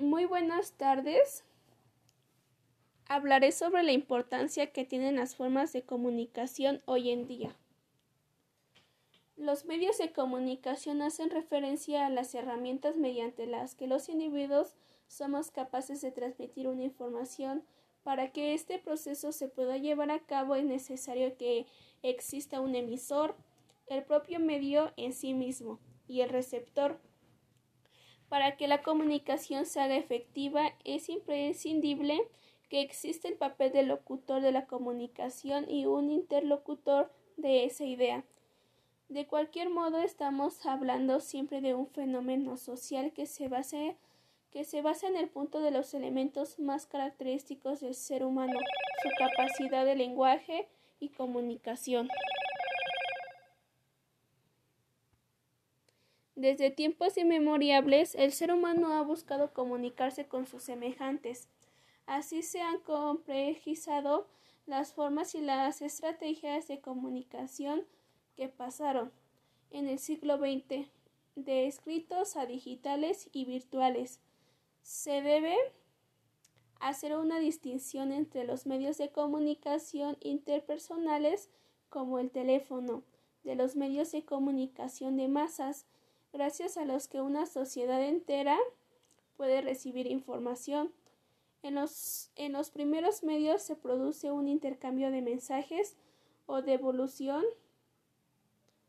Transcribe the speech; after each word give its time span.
Muy 0.00 0.24
buenas 0.24 0.72
tardes. 0.72 1.44
Hablaré 3.06 3.52
sobre 3.52 3.82
la 3.82 3.92
importancia 3.92 4.72
que 4.72 4.86
tienen 4.86 5.16
las 5.16 5.36
formas 5.36 5.74
de 5.74 5.82
comunicación 5.82 6.80
hoy 6.86 7.10
en 7.10 7.26
día. 7.26 7.54
Los 9.36 9.66
medios 9.66 9.98
de 9.98 10.10
comunicación 10.10 11.02
hacen 11.02 11.28
referencia 11.28 12.06
a 12.06 12.08
las 12.08 12.34
herramientas 12.34 12.96
mediante 12.96 13.46
las 13.46 13.74
que 13.74 13.86
los 13.86 14.08
individuos 14.08 14.74
somos 15.06 15.50
capaces 15.50 16.00
de 16.00 16.12
transmitir 16.12 16.66
una 16.66 16.84
información. 16.84 17.62
Para 18.02 18.32
que 18.32 18.54
este 18.54 18.78
proceso 18.78 19.32
se 19.32 19.48
pueda 19.48 19.76
llevar 19.76 20.10
a 20.10 20.20
cabo 20.20 20.54
es 20.54 20.64
necesario 20.64 21.36
que 21.36 21.66
exista 22.02 22.62
un 22.62 22.74
emisor, 22.74 23.36
el 23.86 24.02
propio 24.02 24.40
medio 24.40 24.94
en 24.96 25.12
sí 25.12 25.34
mismo 25.34 25.78
y 26.08 26.22
el 26.22 26.30
receptor. 26.30 26.98
Para 28.30 28.56
que 28.56 28.68
la 28.68 28.80
comunicación 28.82 29.66
se 29.66 29.80
haga 29.80 29.96
efectiva 29.96 30.72
es 30.84 31.08
imprescindible 31.08 32.22
que 32.68 32.80
exista 32.80 33.26
el 33.26 33.34
papel 33.34 33.72
del 33.72 33.88
locutor 33.88 34.40
de 34.40 34.52
la 34.52 34.66
comunicación 34.66 35.68
y 35.68 35.86
un 35.86 36.10
interlocutor 36.10 37.10
de 37.36 37.64
esa 37.64 37.84
idea. 37.84 38.22
De 39.08 39.26
cualquier 39.26 39.68
modo, 39.68 39.98
estamos 39.98 40.64
hablando 40.64 41.18
siempre 41.18 41.60
de 41.60 41.74
un 41.74 41.88
fenómeno 41.88 42.56
social 42.56 43.12
que 43.12 43.26
se 43.26 43.50
que 44.52 44.64
se 44.64 44.82
basa 44.82 45.08
en 45.08 45.16
el 45.16 45.28
punto 45.28 45.60
de 45.60 45.72
los 45.72 45.92
elementos 45.94 46.60
más 46.60 46.86
característicos 46.86 47.80
del 47.80 47.96
ser 47.96 48.24
humano, 48.24 48.58
su 49.02 49.08
capacidad 49.18 49.84
de 49.84 49.96
lenguaje 49.96 50.68
y 51.00 51.08
comunicación. 51.08 52.08
Desde 56.40 56.70
tiempos 56.70 57.18
inmemorables, 57.18 58.14
el 58.14 58.32
ser 58.32 58.50
humano 58.50 58.94
ha 58.94 59.02
buscado 59.02 59.52
comunicarse 59.52 60.26
con 60.26 60.46
sus 60.46 60.62
semejantes. 60.62 61.50
Así 62.06 62.40
se 62.40 62.62
han 62.62 62.80
complejizado 62.80 64.26
las 64.64 64.94
formas 64.94 65.34
y 65.34 65.42
las 65.42 65.82
estrategias 65.82 66.66
de 66.66 66.80
comunicación 66.80 67.84
que 68.36 68.48
pasaron 68.48 69.12
en 69.70 69.86
el 69.86 69.98
siglo 69.98 70.38
XX 70.38 70.88
de 71.36 71.66
escritos 71.66 72.38
a 72.38 72.46
digitales 72.46 73.28
y 73.34 73.44
virtuales. 73.44 74.18
Se 74.80 75.20
debe 75.20 75.54
hacer 76.80 77.18
una 77.18 77.38
distinción 77.38 78.12
entre 78.12 78.44
los 78.44 78.64
medios 78.64 78.96
de 78.96 79.12
comunicación 79.12 80.16
interpersonales 80.20 81.50
como 81.90 82.18
el 82.18 82.30
teléfono, 82.30 83.02
de 83.44 83.56
los 83.56 83.76
medios 83.76 84.10
de 84.12 84.24
comunicación 84.24 85.18
de 85.18 85.28
masas, 85.28 85.84
gracias 86.32 86.76
a 86.76 86.84
los 86.84 87.08
que 87.08 87.20
una 87.20 87.46
sociedad 87.46 88.02
entera 88.02 88.58
puede 89.36 89.60
recibir 89.62 90.06
información. 90.06 90.92
En 91.62 91.74
los, 91.74 92.30
en 92.36 92.52
los 92.52 92.70
primeros 92.70 93.22
medios 93.22 93.62
se 93.62 93.76
produce 93.76 94.30
un 94.30 94.48
intercambio 94.48 95.10
de 95.10 95.22
mensajes 95.22 95.96
o 96.46 96.62
devolución 96.62 97.44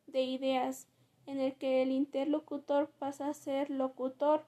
de 0.07 0.23
ideas, 0.23 0.87
en 1.25 1.39
el 1.39 1.55
que 1.55 1.81
el 1.81 1.91
interlocutor 1.91 2.89
pasa 2.99 3.27
a 3.27 3.33
ser 3.33 3.69
locutor, 3.69 4.45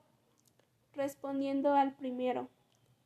respondiendo 0.94 1.73
al 1.73 1.94
primero, 1.95 2.49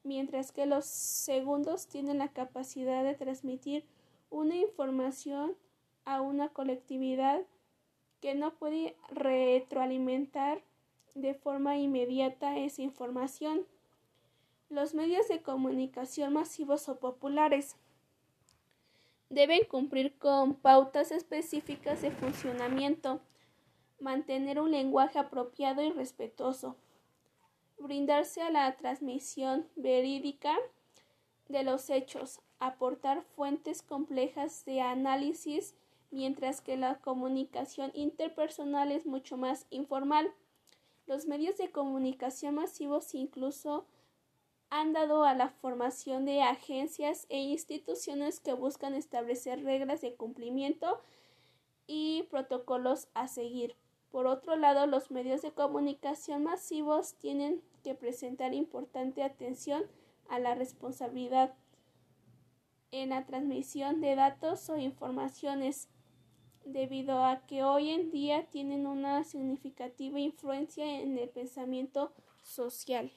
mientras 0.04 0.52
que 0.52 0.66
los 0.66 0.86
segundos 0.86 1.88
tienen 1.88 2.18
la 2.18 2.30
capacidad 2.30 3.04
de 3.04 3.14
transmitir 3.14 3.86
una 4.30 4.56
información 4.56 5.56
a 6.06 6.22
una 6.22 6.50
colectividad 6.50 7.42
que 8.22 8.36
no 8.36 8.54
puede 8.56 8.96
retroalimentar 9.10 10.62
de 11.16 11.34
forma 11.34 11.78
inmediata 11.78 12.58
esa 12.58 12.82
información. 12.82 13.66
Los 14.70 14.94
medios 14.94 15.28
de 15.28 15.42
comunicación 15.42 16.34
masivos 16.34 16.90
o 16.90 17.00
populares 17.00 17.78
deben 19.30 19.66
cumplir 19.66 20.18
con 20.18 20.56
pautas 20.56 21.12
específicas 21.12 22.02
de 22.02 22.12
funcionamiento, 22.12 23.22
mantener 24.00 24.60
un 24.60 24.72
lenguaje 24.72 25.20
apropiado 25.20 25.82
y 25.82 25.92
respetuoso, 25.92 26.76
brindarse 27.78 28.42
a 28.42 28.52
la 28.52 28.76
transmisión 28.76 29.68
verídica 29.76 30.56
de 31.48 31.64
los 31.64 31.90
hechos, 31.90 32.42
aportar 32.60 33.24
fuentes 33.36 33.82
complejas 33.82 34.66
de 34.66 34.82
análisis 34.82 35.76
mientras 36.12 36.62
que 36.62 36.78
la 36.78 37.00
comunicación 37.00 37.92
interpersonal 37.94 38.92
es 38.92 39.06
mucho 39.06 39.38
más 39.38 39.66
informal. 39.70 40.34
Los 41.06 41.26
medios 41.26 41.58
de 41.58 41.72
comunicación 41.72 42.56
masivos 42.56 43.14
incluso 43.14 43.86
han 44.70 44.94
dado 44.94 45.24
a 45.24 45.34
la 45.34 45.50
formación 45.50 46.26
de 46.26 46.42
agencias 46.42 47.26
e 47.30 47.40
instituciones 47.40 48.40
que 48.40 48.54
buscan 48.54 48.94
establecer 48.94 49.64
reglas 49.64 50.02
de 50.02 50.16
cumplimiento 50.16 51.02
y 51.88 52.24
protocolos 52.30 53.08
a 53.14 53.28
seguir. 53.28 53.76
Por 54.12 54.28
otro 54.28 54.56
lado, 54.56 54.88
los 54.88 55.12
medios 55.12 55.42
de 55.42 55.52
comunicación 55.52 56.44
masivos 56.44 57.16
tienen 57.16 57.62
que 57.84 57.96
presentar 57.96 58.54
importante 58.54 59.24
atención 59.24 59.84
a 60.30 60.40
la 60.40 60.56
responsabilidad 60.56 61.54
en 62.92 63.10
la 63.10 63.26
transmisión 63.26 64.02
de 64.02 64.16
datos 64.16 64.70
o 64.70 64.78
informaciones 64.78 65.90
debido 66.68 67.24
a 67.24 67.46
que 67.48 67.64
hoy 67.64 67.92
en 67.92 68.12
día 68.12 68.46
tienen 68.50 68.88
una 68.88 69.24
significativa 69.24 70.20
influencia 70.20 71.02
en 71.02 71.18
el 71.18 71.30
pensamiento 71.30 72.12
social. 72.42 73.12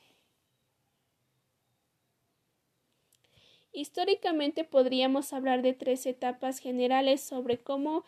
Históricamente 3.73 4.65
podríamos 4.65 5.33
hablar 5.33 5.63
de 5.63 5.75
tres 5.75 6.07
etapas 6.07 6.59
generales 6.59 7.21
sobre 7.21 7.59
cómo 7.59 8.05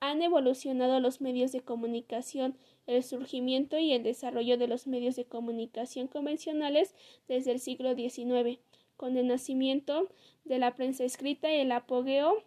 han 0.00 0.22
evolucionado 0.22 0.98
los 0.98 1.20
medios 1.20 1.52
de 1.52 1.60
comunicación, 1.60 2.56
el 2.86 3.04
surgimiento 3.04 3.78
y 3.78 3.92
el 3.92 4.02
desarrollo 4.02 4.56
de 4.56 4.66
los 4.66 4.86
medios 4.86 5.14
de 5.14 5.26
comunicación 5.26 6.08
convencionales 6.08 6.94
desde 7.28 7.52
el 7.52 7.60
siglo 7.60 7.94
XIX, 7.94 8.58
con 8.96 9.16
el 9.16 9.28
nacimiento 9.28 10.08
de 10.44 10.58
la 10.58 10.74
prensa 10.74 11.04
escrita 11.04 11.52
y 11.52 11.60
el 11.60 11.70
apogeo 11.70 12.42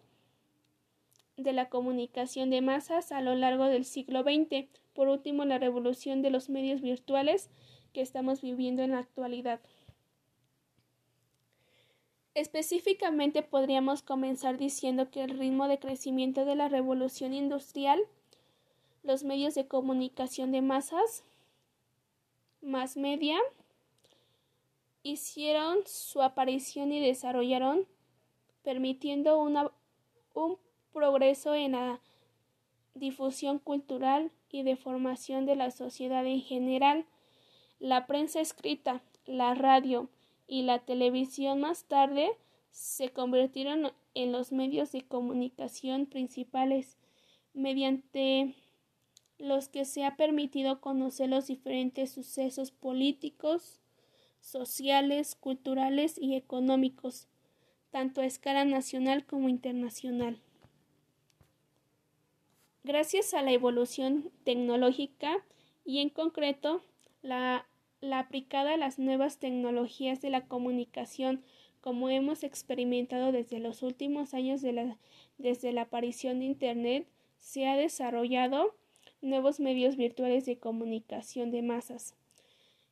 de 1.36 1.52
la 1.52 1.68
comunicación 1.68 2.50
de 2.50 2.60
masas 2.60 3.12
a 3.12 3.20
lo 3.20 3.34
largo 3.34 3.64
del 3.64 3.84
siglo 3.84 4.22
XX. 4.22 4.68
Por 4.94 5.08
último, 5.08 5.44
la 5.44 5.58
revolución 5.58 6.22
de 6.22 6.30
los 6.30 6.48
medios 6.48 6.80
virtuales 6.80 7.50
que 7.92 8.00
estamos 8.00 8.40
viviendo 8.40 8.82
en 8.82 8.92
la 8.92 8.98
actualidad. 8.98 9.60
Específicamente 12.34 13.42
podríamos 13.42 14.02
comenzar 14.02 14.58
diciendo 14.58 15.10
que 15.10 15.22
el 15.22 15.38
ritmo 15.38 15.68
de 15.68 15.78
crecimiento 15.78 16.44
de 16.44 16.56
la 16.56 16.68
revolución 16.68 17.32
industrial, 17.32 18.00
los 19.04 19.22
medios 19.22 19.54
de 19.54 19.68
comunicación 19.68 20.50
de 20.50 20.60
masas, 20.60 21.22
más 22.60 22.96
media, 22.96 23.38
hicieron 25.04 25.78
su 25.86 26.22
aparición 26.22 26.92
y 26.92 26.98
desarrollaron, 26.98 27.86
permitiendo 28.64 29.38
una, 29.38 29.70
un 30.32 30.58
progreso 30.94 31.54
en 31.54 31.72
la 31.72 32.00
difusión 32.94 33.58
cultural 33.58 34.30
y 34.48 34.62
de 34.62 34.76
formación 34.76 35.44
de 35.44 35.56
la 35.56 35.70
sociedad 35.70 36.24
en 36.24 36.40
general. 36.40 37.04
La 37.78 38.06
prensa 38.06 38.40
escrita, 38.40 39.02
la 39.26 39.54
radio 39.54 40.08
y 40.46 40.62
la 40.62 40.78
televisión 40.78 41.60
más 41.60 41.84
tarde 41.84 42.30
se 42.70 43.10
convirtieron 43.10 43.92
en 44.14 44.32
los 44.32 44.52
medios 44.52 44.92
de 44.92 45.02
comunicación 45.02 46.06
principales 46.06 46.96
mediante 47.52 48.54
los 49.38 49.68
que 49.68 49.84
se 49.84 50.04
ha 50.04 50.16
permitido 50.16 50.80
conocer 50.80 51.28
los 51.28 51.48
diferentes 51.48 52.12
sucesos 52.12 52.70
políticos, 52.70 53.80
sociales, 54.40 55.34
culturales 55.34 56.18
y 56.18 56.36
económicos, 56.36 57.28
tanto 57.90 58.20
a 58.20 58.26
escala 58.26 58.64
nacional 58.64 59.24
como 59.24 59.48
internacional. 59.48 60.40
Gracias 62.86 63.32
a 63.32 63.40
la 63.40 63.50
evolución 63.50 64.30
tecnológica 64.44 65.42
y 65.86 66.00
en 66.00 66.10
concreto 66.10 66.82
la, 67.22 67.66
aplicada 68.12 68.74
a 68.74 68.76
las 68.76 68.98
nuevas 68.98 69.38
tecnologías 69.38 70.20
de 70.20 70.28
la 70.28 70.46
comunicación 70.46 71.42
como 71.80 72.10
hemos 72.10 72.44
experimentado 72.44 73.32
desde 73.32 73.58
los 73.58 73.82
últimos 73.82 74.34
años 74.34 74.60
desde 74.60 75.72
la 75.72 75.80
aparición 75.80 76.40
de 76.40 76.44
Internet, 76.44 77.06
se 77.38 77.66
ha 77.66 77.76
desarrollado 77.76 78.74
nuevos 79.22 79.60
medios 79.60 79.96
virtuales 79.96 80.44
de 80.44 80.58
comunicación 80.58 81.50
de 81.50 81.62
masas 81.62 82.14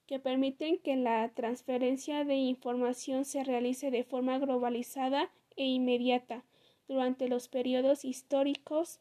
que 0.07 0.19
permiten 0.19 0.79
que 0.79 0.97
la 0.97 1.29
transferencia 1.35 2.25
de 2.25 2.37
información 2.37 3.27
se 3.27 3.45
realice 3.45 3.91
de 3.91 4.05
forma 4.05 4.39
globalizada 4.39 5.31
e 5.57 5.67
inmediata 5.67 6.45
durante 6.89 7.29
los 7.29 7.49
periodos 7.49 8.07
históricos 8.07 8.99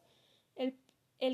el, 0.56 0.74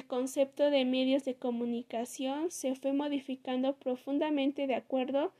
concepto 0.07 0.71
de 0.71 0.85
medios 0.85 1.25
de 1.25 1.35
comunicación 1.35 2.51
se 2.51 2.75
fue 2.75 2.93
modificando 2.93 3.75
profundamente 3.77 4.67
de 4.67 4.75
acuerdo 4.75 5.33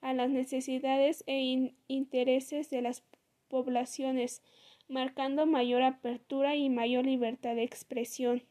a 0.00 0.14
las 0.14 0.30
necesidades 0.30 1.24
e 1.26 1.72
intereses 1.88 2.70
de 2.70 2.82
las 2.82 3.02
poblaciones, 3.48 4.42
marcando 4.88 5.44
mayor 5.44 5.82
apertura 5.82 6.54
y 6.54 6.70
mayor 6.70 7.04
libertad 7.04 7.56
de 7.56 7.64
expresión. 7.64 8.44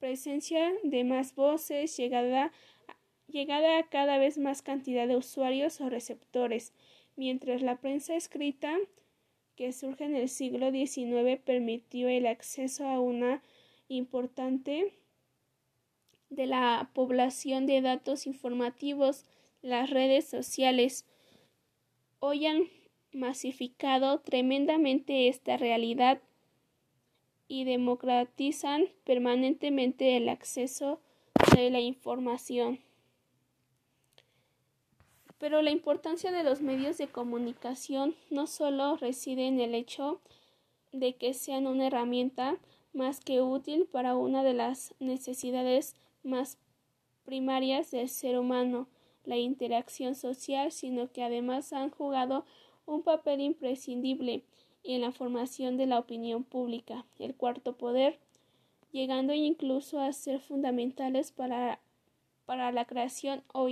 Presencia 0.00 0.72
de 0.82 1.04
más 1.04 1.36
voces, 1.36 1.96
llegada, 1.96 2.50
llegada 3.28 3.78
a 3.78 3.88
cada 3.88 4.18
vez 4.18 4.38
más 4.38 4.62
cantidad 4.62 5.06
de 5.06 5.16
usuarios 5.16 5.80
o 5.80 5.88
receptores, 5.88 6.72
mientras 7.14 7.62
la 7.62 7.76
prensa 7.76 8.16
escrita 8.16 8.76
que 9.54 9.72
surge 9.72 10.04
en 10.04 10.16
el 10.16 10.28
siglo 10.28 10.72
XIX 10.72 11.40
permitió 11.44 12.08
el 12.08 12.26
acceso 12.26 12.88
a 12.88 12.98
una 12.98 13.40
importante 13.96 14.92
de 16.30 16.46
la 16.46 16.90
población 16.94 17.66
de 17.66 17.80
datos 17.80 18.26
informativos, 18.26 19.24
las 19.62 19.90
redes 19.90 20.28
sociales 20.28 21.06
hoy 22.18 22.46
han 22.46 22.68
masificado 23.12 24.20
tremendamente 24.20 25.28
esta 25.28 25.56
realidad 25.56 26.20
y 27.48 27.64
democratizan 27.64 28.88
permanentemente 29.04 30.16
el 30.16 30.28
acceso 30.28 31.00
de 31.54 31.70
la 31.70 31.80
información. 31.80 32.80
Pero 35.38 35.62
la 35.62 35.70
importancia 35.70 36.32
de 36.32 36.42
los 36.42 36.62
medios 36.62 36.96
de 36.96 37.06
comunicación 37.06 38.14
no 38.30 38.46
solo 38.46 38.96
reside 38.96 39.46
en 39.46 39.60
el 39.60 39.74
hecho 39.74 40.20
de 40.92 41.16
que 41.16 41.34
sean 41.34 41.66
una 41.66 41.88
herramienta 41.88 42.56
más 42.94 43.20
que 43.20 43.42
útil 43.42 43.86
para 43.90 44.16
una 44.16 44.42
de 44.42 44.54
las 44.54 44.94
necesidades 45.00 45.96
más 46.22 46.58
primarias 47.24 47.90
del 47.90 48.08
ser 48.08 48.38
humano, 48.38 48.88
la 49.24 49.36
interacción 49.36 50.14
social, 50.14 50.70
sino 50.72 51.10
que 51.10 51.22
además 51.22 51.72
han 51.72 51.90
jugado 51.90 52.44
un 52.86 53.02
papel 53.02 53.40
imprescindible 53.40 54.44
en 54.84 55.00
la 55.00 55.12
formación 55.12 55.76
de 55.76 55.86
la 55.86 55.98
opinión 55.98 56.44
pública, 56.44 57.06
el 57.18 57.34
cuarto 57.34 57.76
poder, 57.76 58.18
llegando 58.92 59.32
incluso 59.32 59.98
a 59.98 60.12
ser 60.12 60.40
fundamentales 60.40 61.32
para, 61.32 61.80
para 62.44 62.70
la 62.70 62.84
creación 62.84 63.42
o 63.52 63.66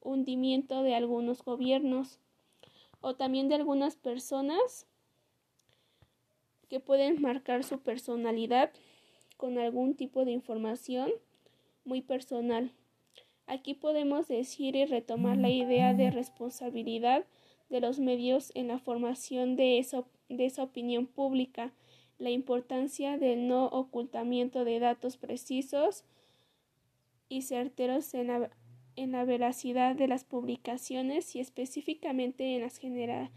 hundimiento 0.00 0.82
de 0.82 0.94
algunos 0.94 1.42
gobiernos 1.44 2.18
o 3.00 3.14
también 3.14 3.48
de 3.48 3.54
algunas 3.54 3.96
personas 3.96 4.86
que 6.64 6.80
pueden 6.80 7.20
marcar 7.20 7.64
su 7.64 7.80
personalidad 7.80 8.70
con 9.36 9.58
algún 9.58 9.94
tipo 9.94 10.24
de 10.24 10.32
información 10.32 11.10
muy 11.84 12.00
personal. 12.00 12.72
Aquí 13.46 13.74
podemos 13.74 14.28
decir 14.28 14.74
y 14.76 14.86
retomar 14.86 15.36
la 15.36 15.50
idea 15.50 15.92
de 15.92 16.10
responsabilidad 16.10 17.26
de 17.68 17.80
los 17.80 17.98
medios 17.98 18.52
en 18.54 18.68
la 18.68 18.78
formación 18.78 19.56
de, 19.56 19.84
de 20.28 20.46
esa 20.46 20.62
opinión 20.62 21.06
pública, 21.06 21.72
la 22.18 22.30
importancia 22.30 23.18
del 23.18 23.48
no 23.48 23.66
ocultamiento 23.66 24.64
de 24.64 24.78
datos 24.78 25.16
precisos 25.16 26.04
y 27.28 27.42
certeros 27.42 28.14
en 28.14 28.28
la, 28.28 28.50
en 28.96 29.12
la 29.12 29.24
veracidad 29.24 29.96
de 29.96 30.08
las 30.08 30.24
publicaciones 30.24 31.34
y 31.34 31.40
específicamente 31.40 32.54
en, 32.54 32.62
las 32.62 32.78
genera, 32.78 33.30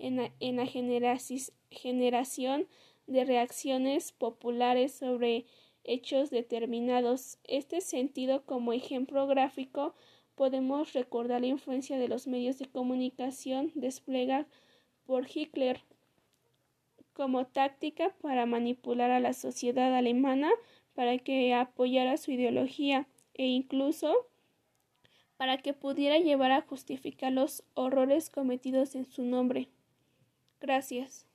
en 0.00 0.16
la, 0.16 0.32
en 0.40 0.56
la 0.56 0.66
generación 0.66 2.66
de 3.06 3.24
reacciones 3.24 4.12
populares 4.12 4.92
sobre 4.92 5.46
hechos 5.84 6.30
determinados. 6.30 7.38
Este 7.44 7.80
sentido, 7.80 8.44
como 8.44 8.72
ejemplo 8.72 9.26
gráfico, 9.26 9.94
podemos 10.34 10.92
recordar 10.92 11.42
la 11.42 11.48
influencia 11.48 11.98
de 11.98 12.08
los 12.08 12.26
medios 12.26 12.58
de 12.58 12.66
comunicación 12.66 13.72
desplegada 13.74 14.46
por 15.04 15.26
Hitler 15.32 15.82
como 17.12 17.46
táctica 17.46 18.14
para 18.22 18.46
manipular 18.46 19.10
a 19.10 19.20
la 19.20 19.34
sociedad 19.34 19.94
alemana 19.94 20.50
para 20.94 21.18
que 21.18 21.52
apoyara 21.52 22.16
su 22.16 22.30
ideología 22.30 23.06
e 23.34 23.46
incluso 23.46 24.26
para 25.36 25.58
que 25.58 25.72
pudiera 25.72 26.18
llevar 26.18 26.52
a 26.52 26.62
justificar 26.62 27.32
los 27.32 27.64
horrores 27.74 28.30
cometidos 28.30 28.94
en 28.94 29.06
su 29.06 29.22
nombre. 29.22 29.68
Gracias. 30.60 31.26